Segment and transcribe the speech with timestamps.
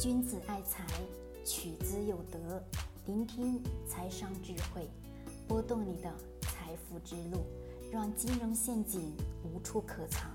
[0.00, 0.84] 君子爱财，
[1.44, 2.60] 取之有德。
[3.06, 4.90] 聆听财商智慧，
[5.46, 7.46] 拨动你的财富之路，
[7.92, 10.28] 让金融陷阱无处可藏。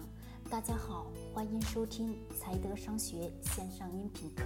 [0.50, 4.44] 大家好，欢迎收听财德商学线上音频课。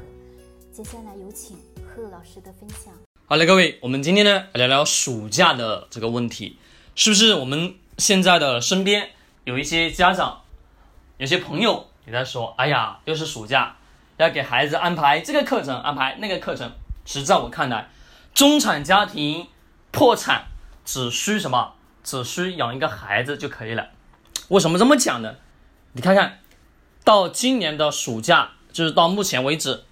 [0.71, 2.91] 接下来有请贺老师的分享。
[3.25, 6.57] 好嘞，各位，我们今天呢聊聊暑假的这个问题，
[6.95, 9.11] 是不是我们现在的身边
[9.43, 10.41] 有一些家长，
[11.19, 13.77] 有些朋友也在说，哎呀，又是暑假。
[14.23, 16.71] 要给孩子安排这个课程，安排那个课程。
[17.05, 17.89] 其实在我看来，
[18.33, 19.47] 中产家庭
[19.91, 20.45] 破产
[20.85, 21.73] 只需什么？
[22.03, 23.87] 只需养一个孩子就可以了。
[24.47, 25.35] 为什么这么讲呢？
[25.93, 26.39] 你看看，
[27.03, 29.83] 到今年的暑假，就是到目前为止，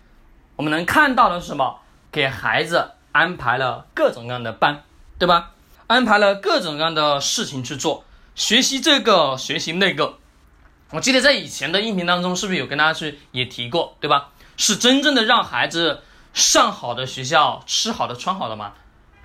[0.56, 1.80] 我们能看到的是什么？
[2.12, 4.84] 给孩子安排了各种各样的班，
[5.20, 5.52] 对吧？
[5.88, 8.06] 安排了各种各样的事情去做，
[8.36, 10.18] 学习这个，学习那个。
[10.92, 14.30] 我记得在以前的音频当中，是不是有跟大家去也提过，对吧？
[14.58, 18.74] 是真正的让孩子上好的学校、吃好的、穿好的吗？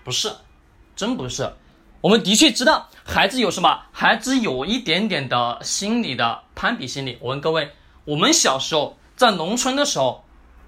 [0.04, 0.32] 不是，
[0.94, 1.52] 真不是。
[2.00, 7.18] 我们的确知道孩子有什么，孩子有一点点的心理的攀比心理。
[7.20, 7.72] 我问各位，
[8.04, 10.24] 我们小时候在农村的时候，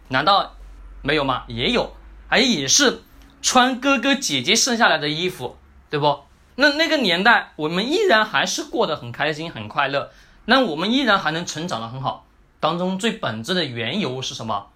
[0.09, 0.57] 难道
[1.03, 1.45] 没有吗？
[1.47, 1.95] 也有，
[2.29, 3.03] 哎，也是
[3.41, 5.57] 穿哥哥姐姐剩下来的衣服，
[5.91, 6.25] 对不？
[6.57, 10.11] 那那个年代，我们依然还是过得很开心、很快乐。
[10.51, 12.25] 那我们依然还能成长的很好，
[12.59, 14.69] 当中最本质的缘由是什么？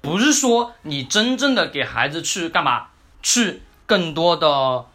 [0.00, 2.86] 不是说你真正的给孩子去干嘛，
[3.22, 4.86] 去更多的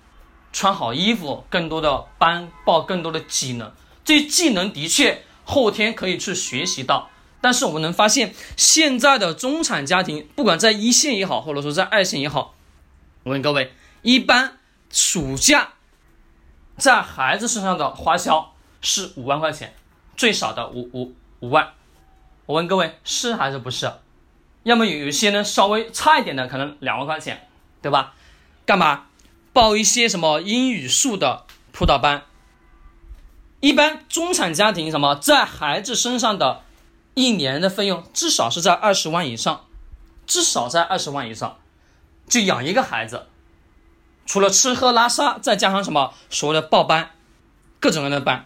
[0.52, 3.72] 穿好衣服，更多的班报更多的技能，
[4.04, 7.12] 这技能的确后天可以去学习到。
[7.40, 12.56] 但是我们能发现，现在的中产家庭，不管在一线也好，或者说在二线也好，
[13.22, 13.72] 我问各位，
[14.02, 14.58] 一般
[14.90, 15.74] 暑假
[16.78, 19.76] 在孩子身上的花销是五万块钱。
[20.22, 21.70] 最少的五五五万，
[22.46, 23.92] 我问各位是还是不是？
[24.62, 27.50] 要么有一些呢稍微差一点的，可能两万块钱，
[27.82, 28.14] 对吧？
[28.64, 29.08] 干嘛
[29.52, 32.22] 报一些什么英语数的辅导班？
[33.62, 36.62] 一般中产家庭什么在孩子身上的
[37.16, 39.66] 一年的费用至少是在二十万以上，
[40.28, 41.58] 至少在二十万以上，
[42.28, 43.26] 就养一个孩子，
[44.28, 47.10] 除了吃喝拉撒，再加上什么所谓的报班，
[47.80, 48.46] 各种各样的班。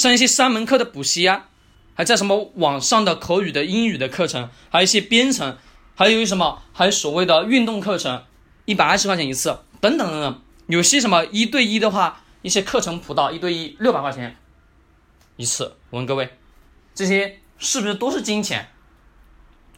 [0.00, 1.48] 上一些三门课的补习啊，
[1.94, 5.58] 还在什么网上的口语的英语的课程，还有一些编程，
[5.94, 8.24] 还有什么，还有所谓的运动课程，
[8.64, 10.42] 一百二十块钱一次，等等等等。
[10.68, 14.34] 有些什么一对一的话，一些课程辅导一对一六百块钱
[15.36, 15.76] 一次。
[15.90, 16.34] 我问各位，
[16.94, 18.70] 这些是不是都是金钱？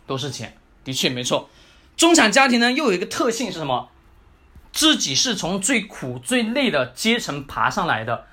[0.06, 1.50] 都是钱，的确没错。
[1.96, 3.90] 中产家庭呢，又有一个特性是什么？
[4.72, 8.26] 自己是从最苦最累的阶层爬上来的，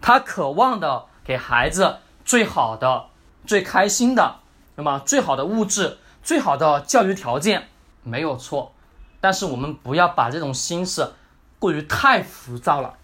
[0.00, 1.06] 他渴望的。
[1.24, 3.06] 给孩子最好的、
[3.46, 4.40] 最开心的，
[4.76, 7.68] 那么最好的物质、最好的教育条件
[8.02, 8.74] 没有错，
[9.20, 11.14] 但是我们不要把这种心思
[11.58, 12.94] 过于太浮躁了。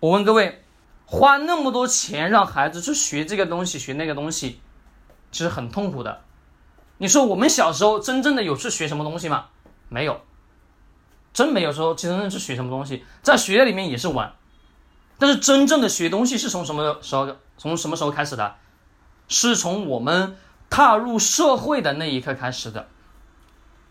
[0.00, 0.64] 我问各位，
[1.06, 4.60] 花那么多钱让孩子去学这个东西、学那个东西，
[5.32, 6.22] 其实很痛苦的。
[6.98, 9.46] 你说我们小时候真正的有去学什么东西吗？
[9.88, 10.20] 没有，
[11.32, 14.32] 真没有说真正去学什么东西，在学校里面也是玩。
[15.18, 17.36] 但是真正的学东西是从什么时候？
[17.56, 18.54] 从什么时候开始的？
[19.26, 20.36] 是从我们
[20.70, 22.86] 踏入社会的那一刻开始的。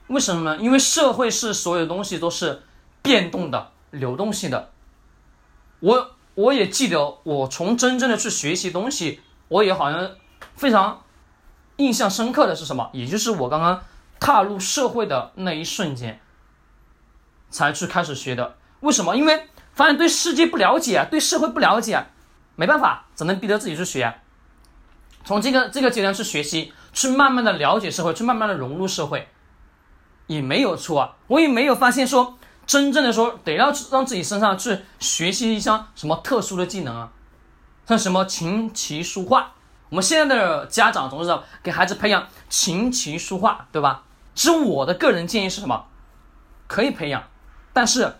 [0.07, 0.57] 为什么呢？
[0.61, 2.63] 因为社会是所有东西都是
[3.01, 4.71] 变动的、流动性的。
[5.81, 10.11] 我我也记得，我从真正的去学习东西，我也好像
[10.55, 11.03] 非常
[11.75, 12.89] 印象深刻的是什么？
[12.93, 13.83] 也就是我刚刚
[14.17, 16.21] 踏入社会的那一瞬间，
[17.49, 18.55] 才去开始学的。
[18.79, 19.17] 为什么？
[19.17, 19.49] 因为。
[19.77, 22.03] 发现对世界不了解啊，对社会不了解，
[22.55, 24.11] 没办法，只能逼着自己去学。
[25.23, 29.29] 从这个这个阶段去学习，去慢慢的了解社会，去慢慢的融入社会，
[30.25, 31.15] 也没有错啊。
[31.27, 37.11] 我也没有发现说，真正的说得要让自己身上去学习一项什么特殊的技能啊，
[37.85, 39.51] 像什么琴棋书画。
[39.89, 44.03] 我们现在的家长总是给孩子培养琴棋书画，对吧？
[44.33, 45.85] 其实我的个人建议是什么？
[46.65, 47.23] 可以培养，
[47.73, 48.15] 但是。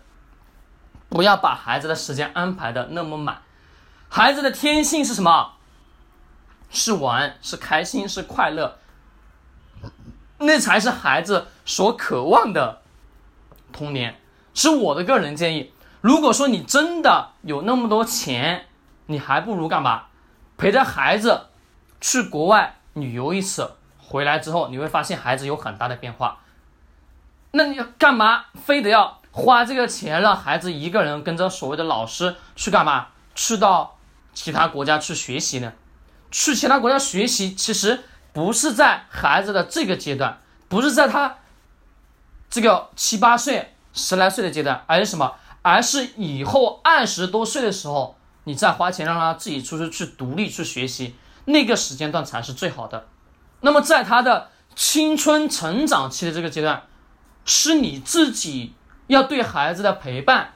[1.08, 3.42] 不要把孩子的时间安排的那么满，
[4.08, 5.54] 孩子的天性是什么？
[6.70, 8.78] 是玩，是开心，是快乐，
[10.38, 12.82] 那才是孩子所渴望的
[13.72, 14.20] 童年。
[14.52, 15.72] 是我的个人建议。
[16.00, 18.66] 如果说你真的有那么多钱，
[19.06, 20.04] 你还不如干嘛？
[20.56, 21.46] 陪着孩子
[22.00, 26.40] 去国外旅游一次，回来之后你会发现孩子有很大的变化。
[27.52, 29.17] 那你干嘛非得要？
[29.38, 33.06] 花这个钱让孩子一个人跟着所谓的老师去干嘛？
[33.36, 33.96] 去到
[34.34, 35.72] 其他国家去学习呢？
[36.32, 38.00] 去其他国家学习其实
[38.32, 41.36] 不是在孩子的这个阶段，不是在他
[42.50, 45.36] 这个七八岁、十来岁的阶段，而是什么？
[45.62, 51.14] 而是以后二十多岁的时候，你再花钱让他自己出去去独立去学习，
[51.44, 53.06] 那个时间段才是最好的。
[53.60, 56.82] 那么在他的青春成长期的这个阶段，
[57.44, 58.74] 是你自己
[59.08, 60.54] 要对孩子的陪伴，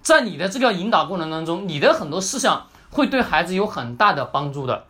[0.00, 4.86] 在你的这个引导过程当中，你的很多思想会对孩子有很大的帮助的，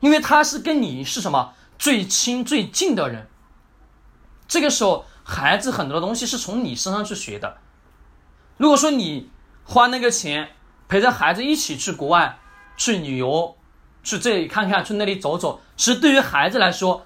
[0.00, 3.28] 因为他是跟你是什么最亲最近的人。
[4.46, 7.56] 这个时候，孩子很多东西是从你身上去学的。
[8.56, 9.30] 如果说你
[9.64, 10.50] 花那个钱
[10.88, 12.38] 陪着孩子一起去国外
[12.76, 13.56] 去旅游，
[14.04, 17.04] 去这里看看，去那里走走，其实对于孩子来说，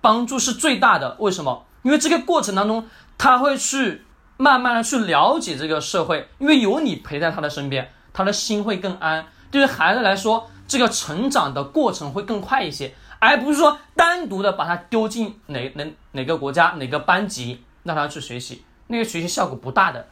[0.00, 1.16] 帮助是最大的。
[1.20, 1.66] 为什么？
[1.82, 4.04] 因为这个过程当中，他会去
[4.42, 9.24] 慢慢的去了解这个社会，因为有你陪在他的身边，他的心会更安。
[9.52, 20.08] 对于孩子来说，这个成长的过程会更快一些，而不是说单独的把他丢进哪哪哪个国家哪个班级让他去学习，那个学习效果不大的。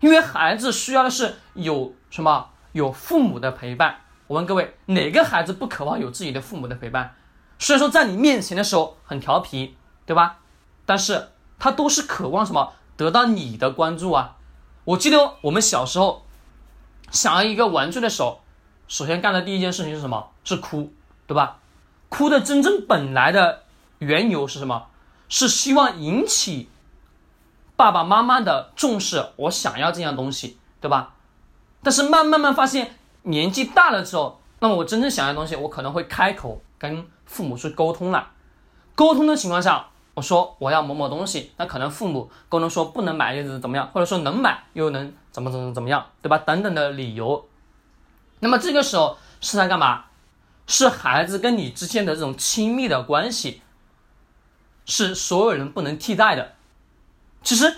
[0.00, 4.00] 因为孩子需要的是有什么有父母的陪伴。
[4.26, 7.14] 我问各位，哪个孩子不渴望有自己的父母的陪伴？
[7.58, 10.40] 虽然说在你面前的时候很调皮，对吧？
[10.84, 12.74] 但是他都是渴望什么？
[12.96, 14.36] 得到你的关注啊！
[14.84, 16.24] 我记得我们小时候
[17.10, 18.40] 想要一个玩具的时候，
[18.88, 20.30] 首先干的第一件事情是什么？
[20.44, 20.92] 是哭，
[21.26, 21.58] 对吧？
[22.08, 23.64] 哭的真正本来的
[23.98, 24.86] 缘由是什么？
[25.28, 26.68] 是希望引起。
[27.74, 31.14] 爸爸妈妈的重视，我想要这样东西，对吧？
[31.82, 38.30] 但是慢慢慢发现，年纪大了之后，那么我真正想要东西，我可能会开口跟父母去沟通了。
[38.94, 43.86] 沟通的情况下，我说我要某某东西，那可能父母沟通说不能买，又是怎么样？
[43.92, 46.38] 或者说能买又能怎么怎么怎么样，对吧？
[46.38, 47.46] 等等的理由。
[48.40, 50.04] 那么这个时候是在干嘛？
[50.66, 53.60] 是孩子跟你之间的这种亲密的关系，
[54.86, 56.54] 是所有人不能替代的。
[57.42, 57.76] 其实，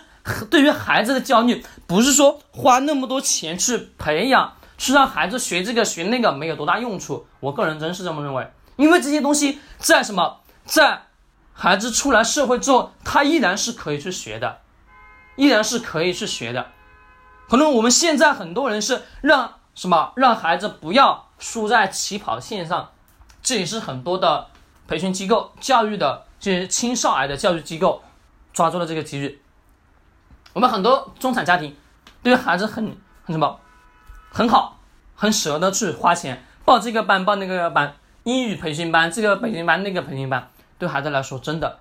[0.48, 7.26] 对于孩子的教育，不是说花那么多钱去培养，去让孩子学这个学那个没有多大用处。
[7.40, 11.02] 我个人真是这么认为，因为这些东西在什么，在
[11.60, 14.60] 孩子出来社会之后，他依然是可以去学的，
[15.34, 16.68] 依然是可以去学的。
[17.48, 22.92] 可能我们现在很多人是让什么，让孩子不要输在起跑线上，
[23.42, 24.46] 这也是很多的
[24.86, 28.04] 培训机构、教育的这些青少儿的教育机构
[28.52, 29.42] 抓住了这个机遇。
[30.52, 31.74] 我们很多中产家庭，
[32.22, 33.58] 对孩子很很什么，
[34.30, 34.78] 很好，
[35.16, 41.80] 很舍得去花钱报这个班报那个班，英语培训班这个培训班那个培训班，对孩子来说真的，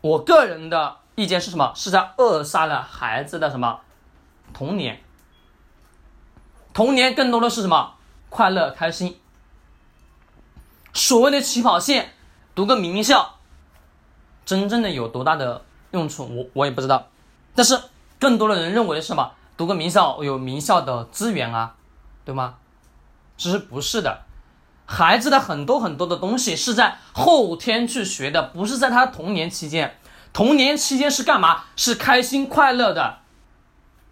[0.00, 1.72] 我个人的意见是什么？
[1.74, 3.80] 是在扼杀了孩子的什么
[4.52, 5.00] 童年？
[6.74, 7.94] 童年更多的是什么？
[8.28, 9.18] 快乐开心。
[10.92, 12.12] 所谓的起跑线，
[12.54, 13.36] 读个名校，
[14.44, 15.62] 真正的有多大的
[15.92, 16.24] 用处？
[16.24, 17.06] 我我也不知道。
[17.54, 17.80] 但是
[18.18, 19.32] 更多的人认为是什么？
[19.56, 21.76] 读个名校有名校的资源啊，
[22.24, 22.56] 对吗？
[23.38, 24.25] 其实不是的，
[24.86, 29.98] 孩子的很多很多的东西是在后天去学的，不是在他童年期间。
[30.32, 31.64] 童年期间是干嘛？
[31.76, 33.18] 是开心快乐的。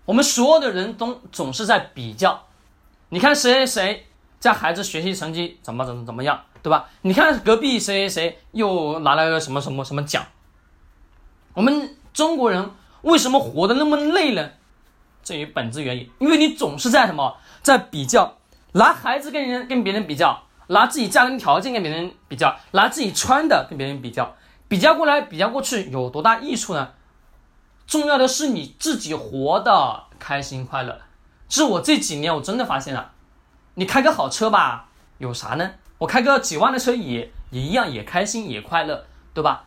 [0.05, 2.47] 我们所有的人都总是在比较，
[3.09, 4.07] 你看谁谁谁
[4.39, 6.89] 在孩子学习成绩怎么怎么怎么样，对吧？
[7.03, 10.25] 你看隔壁谁谁谁又拿了个什么什么什么奖。
[11.55, 12.71] 我们中国人。
[13.05, 14.49] 为什么活得那么累呢？
[15.23, 18.39] 这有本质原因，因为你总是在什么，在比较，
[18.73, 24.37] 拿孩子跟人跟别人比较，拿自己家庭条件跟别人比较，拿自己穿的跟别人比较，
[24.69, 26.91] 比较过来比较过去有多大益处呢？
[27.87, 31.01] 重要的是你自己活的开心快乐。
[31.49, 33.13] 是我这几年我真的发现了，
[33.75, 35.73] 你开个好车吧，有啥呢？
[35.99, 39.65] 我开个几万的车也也一样，也开心也快乐，对吧？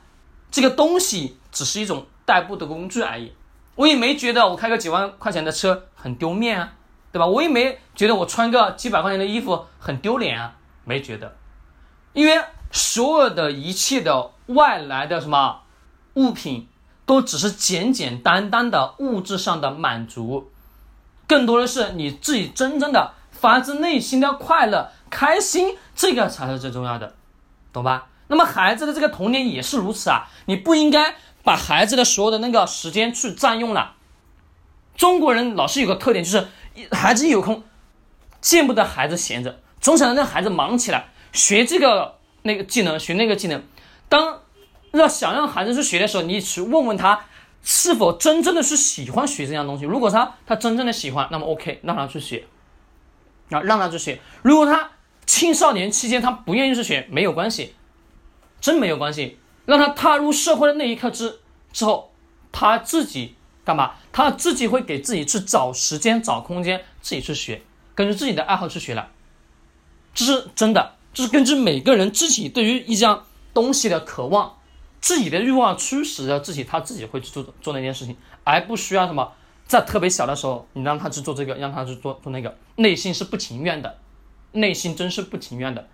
[0.51, 2.06] 这个东西只是一种。
[2.27, 3.32] 代步的工具而已，
[3.75, 6.74] 我也没觉得我开个几万块钱的车很丢面啊，
[7.10, 7.25] 对吧？
[7.25, 10.54] 我也没觉得我穿个几百块钱的衣服很丢脸啊，
[10.88, 11.36] 没觉得，
[12.13, 12.41] 因为
[12.72, 15.62] 所有的一切的外来的什么
[16.13, 16.67] 物品，
[17.06, 20.50] 都只是简简单单的物质上的满足，
[21.27, 27.13] 更多的是你自己真正的发自内心的快乐、开心，这个才是最重要的，
[27.74, 28.08] 懂吧？
[28.29, 31.15] 那么孩子的这个童年也是如此啊，你不应该。
[31.44, 33.96] 把孩子的所有的那个时间去占用了。
[34.98, 36.46] 中国人老是有个特点，就是
[36.91, 37.63] 孩子一有空，
[38.41, 43.63] 见不得孩子闲着，总想着让孩子忙起来，学这个那个技能，学那个技能。
[44.10, 44.41] 当
[44.91, 47.22] 要想让孩子去学的时候，你去问问他
[47.63, 49.86] 是否真正的是喜欢学这样东西。
[49.86, 52.46] 如果他他真正的喜欢，那么 OK，让他去学，
[53.50, 54.20] 啊，让他去学。
[54.41, 54.91] 如果他
[55.25, 57.74] 青少年期间他不愿意去学，没有关系。
[58.60, 59.39] 真没有关系。
[59.65, 61.39] 让他踏入社会的那一刻之
[61.72, 62.12] 之后，
[62.51, 63.94] 他自己干嘛？
[64.12, 67.62] 他自己会给自己去找时间、找空间，自己去学，
[67.96, 69.12] 根据自己的爱好去学了。
[70.18, 74.58] 这是真的，这是根据每个人自己对于一样东西的渴望、
[75.00, 79.32] 自己的欲望驱使着自己，他自己会去做做那件事情，而不需要什么
[79.68, 84.00] 在特别小的时候，你让他去做这个，让他去做做那个，内心是不情愿的，
[84.54, 85.88] 内心真是不情愿的，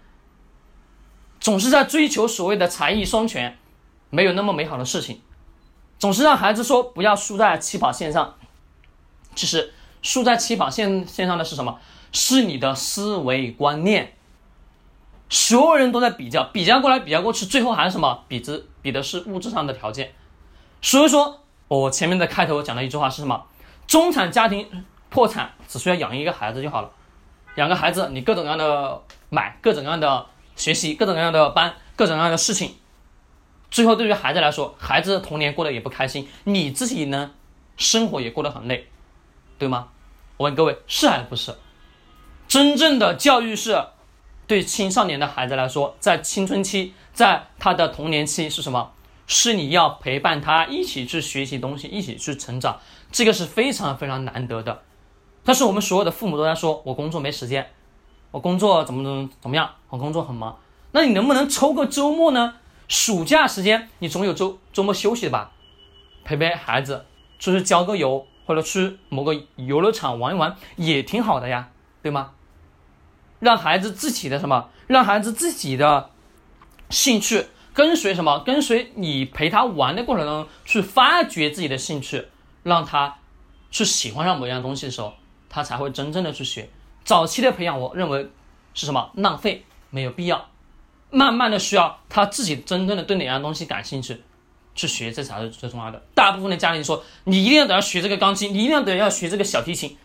[1.41, 3.57] 总是在追求所谓的才艺双全。
[4.09, 5.19] 没有那么美好的事情，
[5.99, 8.35] 总是让孩子说不要输在起跑线上。
[9.35, 11.79] 其实输在起跑线线上的是什么？
[12.13, 14.13] 是你的思维观念。
[15.29, 18.23] 所有人都在比较，比较过来比较过去，最后还是什么？
[18.27, 20.13] 比之比的是物质上的条件。
[20.81, 23.43] 所以说，我前面的开头讲的一句话是什么？
[23.87, 26.91] 中产家庭破产只需要养一个孩子就好了，
[27.55, 32.75] 养个孩子，你各种各样的买，各种各样的学习，各种各样的班，各种各样的事情。
[33.71, 37.31] 最后，对于孩子来说，孩子童年过得也不开心，你自己呢，
[37.75, 38.87] 生活也过得很累，
[39.57, 39.87] 对吗？
[40.37, 41.55] 我问各位，是还是不是？
[42.53, 43.83] 真正的教育是，
[44.45, 48.91] 对青少年的孩子来说，在青春期，在他的童年期是什么？
[49.25, 52.79] 是你要陪伴他一起去学习东西，一起去成长，
[53.11, 54.83] 这个是非常非常难得的。
[55.43, 57.71] 但是我们所有的父母都在说，我工作没时间，
[58.29, 60.59] 我工作怎么怎么怎么样，我工作很忙，
[60.91, 62.57] 那你能不能抽个周末呢？
[62.87, 65.53] 暑假时间，你总有周周末休息的吧？
[66.23, 67.07] 陪陪孩子，
[67.39, 71.69] 出去郊个游，或者去某个游乐场玩一玩，也挺好的呀，
[72.03, 72.33] 对吗？
[73.43, 74.69] 让孩子自己的什么？
[74.87, 76.09] 让孩子自己的
[76.89, 78.39] 兴趣跟随什么？
[78.45, 82.25] 跟随你陪他玩的过程中去发掘自己的兴趣，
[82.63, 83.17] 让他
[83.69, 85.13] 去喜欢上某样东西的时候，
[85.49, 86.69] 他才会真正的去学。
[87.03, 88.29] 早期的培养，我认为
[88.73, 89.11] 是什么？
[89.15, 90.47] 浪费，没有必要。
[91.09, 94.21] 慢慢的需要他自己真正的对哪样东西感兴趣，
[94.73, 96.01] 去学，这才是最重要的。
[96.15, 99.97] 大部分的家庭说，你一定要等要学这个钢琴，你一定要等要学这个小提琴，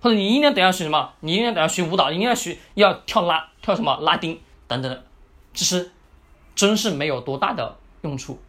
[0.00, 5.04] 或者你一定要等要学什么，你一定要等要学舞蹈，一定要学要跳拉跳什么拉丁等等的，
[5.54, 5.92] 其实
[6.54, 8.40] 真是没有多大的用处。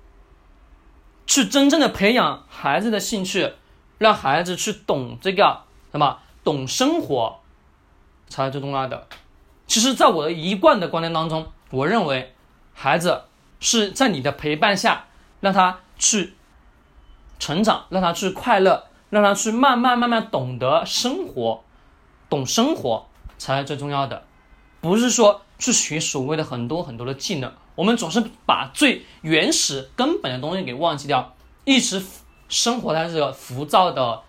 [1.28, 3.54] 去真正的培养孩子的兴趣，
[3.98, 7.40] 让孩子去懂这个什么懂生活，
[8.28, 9.08] 才是最重要的。
[9.68, 11.48] 其实，在我的一贯的观念当中。
[11.70, 12.36] 我认为，
[12.74, 13.24] 孩子
[13.62, 15.06] 是在你的陪伴下，
[15.40, 16.34] 让他去
[17.40, 21.64] 成长，让他去快乐，让他去慢慢慢慢懂得生活，
[22.30, 23.06] 懂生活
[23.38, 24.24] 才是最重要的。
[24.80, 32.04] 不是说去学所谓的很多很多的技能，我们总是把最原始根本的东西给忘记掉，一直
[32.50, 34.22] 生活在这个浮躁的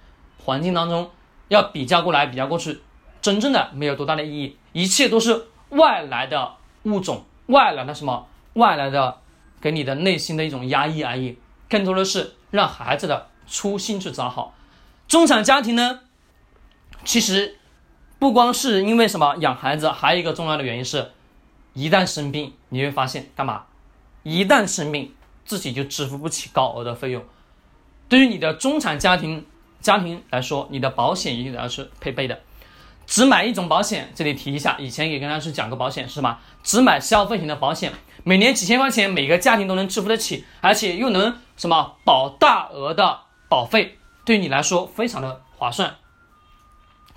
[0.45, 1.11] 环境当中，
[1.49, 2.83] 要比较过来比较过去，
[3.23, 7.25] 真正的没有多大的意义，一切都是外来的物种。
[7.47, 8.27] 外来的什么？
[8.55, 9.19] 外来的，
[9.61, 11.39] 给你的内心的一种压抑而已。
[11.69, 14.55] 更多的是让孩子的初心去找好。
[15.13, 16.01] 中产家庭呢，
[17.05, 17.59] 其实
[18.19, 21.11] 不光是因为什么养孩子，还有一个重要的原因是，
[21.75, 23.65] 一旦生病，你会发现干嘛？
[24.23, 25.15] 一旦生病，
[25.45, 27.23] 自己就支付不起高额的费用。
[28.09, 29.45] 对于你的中产家庭
[29.83, 32.41] 家庭来说，你的保险一定要是配备的。
[33.05, 36.39] 只买一种保险，这里提一下，以前也跟大家去讲过保险是什么？
[36.63, 37.93] 只买消费型的保险，
[38.25, 43.19] 每年几千块钱，每个家庭都能支付得起，而且又能什么保大额的
[43.51, 45.97] 保费，对你来说非常的划算。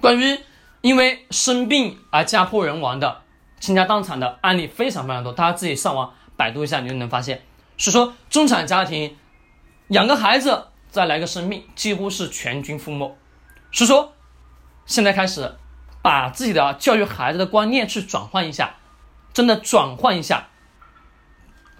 [0.01, 0.39] 关于
[0.81, 3.21] 因为生病而家破人亡的、
[3.59, 7.43] 倾家荡产的案例非常非常多，大家自己上网百度一下，你就能发现。
[7.77, 9.17] 所以说，中产家庭
[9.89, 13.17] 养个孩子再来个生病，几乎是全军覆没。
[13.71, 14.13] 所以说，
[14.85, 15.55] 现在开始。
[16.01, 18.75] 把自己的教育孩子的观念去转换一下，
[19.33, 20.49] 真的转换一下。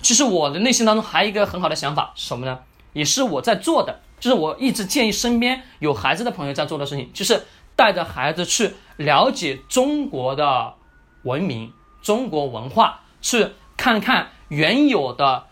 [0.01, 2.61] 其实我的内心当中还有一个很好的想法是什么呢？
[2.93, 7.45] 也是我在做的，就是我一直建议身边有孩子的朋友在做的事情，就是
[7.75, 10.73] 带着孩子去了解中国的
[11.23, 15.45] 文明、中国文化，去看看原有的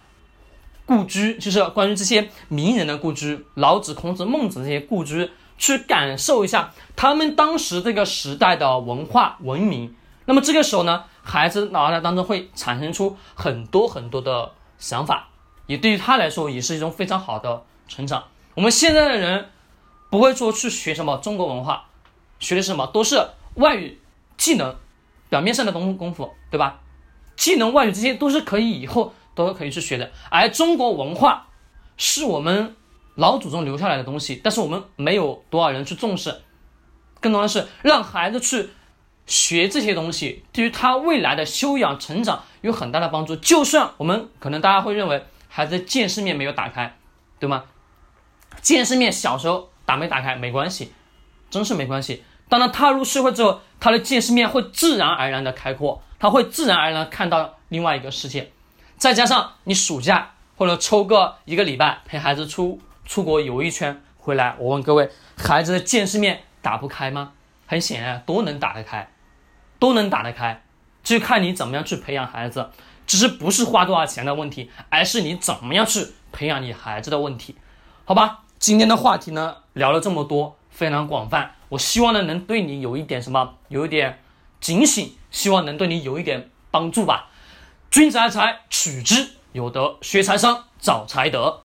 [0.86, 5.30] 故居，就是关于这些名人的故居，老子、孔子、孟子这些故居。
[5.56, 15.30] 去感受一下他们当时这个时代的文化文明，那么这个时候呢，孩子脑袋当中会产生出很多很多的想法，
[15.68, 18.24] 也对于他来说也是一种非常好的成长。
[18.56, 19.50] 我们现在的人
[20.10, 21.86] 不会说去学什么中国文化，
[22.40, 24.00] 学的什么都是外语
[24.38, 24.76] 技能，
[25.30, 26.82] 表面上的东功夫，对吧？
[27.36, 31.48] 技能外语这些都是可以以后都可以去学的，而中国文化
[31.98, 32.76] 是我们。
[33.16, 36.42] 老祖宗留下来的东西，但是我们没有多少人去重视，
[37.22, 38.72] 更多的是让孩子去
[39.28, 43.36] 学这些东西对于他未来的修养成长有很大的帮助。
[43.36, 46.98] 就算我们可能大家会认为孩子见世面没有打开，
[47.38, 47.66] 对吗？
[48.62, 50.92] 见识面小时候打没打开没关系，
[51.50, 52.24] 真是没关系。
[52.50, 58.52] 当他踏入社会之后，他的见识面会自然而然的开阔，他会自然而然看到另外一个世界。
[58.98, 67.32] 再加上你暑假或者抽个一个礼拜陪孩子出出国游一圈回来，我问各位，孩子的见识面打不开吗？
[67.66, 69.10] 很显然都能打得开。
[69.80, 70.64] 都能打得开，
[71.04, 72.70] 就看你怎么样去培养孩子，
[73.06, 77.58] 只是不是花多少钱的问题，而是你怎么样去培养你孩子的问题，
[78.06, 78.43] 好吧？
[78.64, 84.20] 今天的话题呢，聊了这么多，非常广泛，我希望呢能对你有一点什么，有一点
[84.62, 87.30] 警醒，希望能对你有一点帮助吧。
[87.92, 91.60] 君子爱财，取之有德；学财商，找财德。